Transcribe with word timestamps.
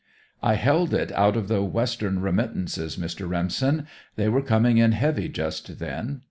"I 0.41 0.55
held 0.55 0.95
it 0.95 1.11
out 1.11 1.37
of 1.37 1.47
the 1.47 1.61
Western 1.61 2.21
remittances, 2.23 2.97
Mr. 2.97 3.29
Remsen. 3.29 3.85
They 4.15 4.29
were 4.29 4.41
coming 4.41 4.79
in 4.79 4.93
heavy 4.93 5.29
just 5.29 5.77
then. 5.77 6.19